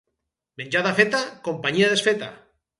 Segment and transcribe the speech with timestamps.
[0.61, 1.21] Menjada feta,
[1.51, 2.35] companyia desfeta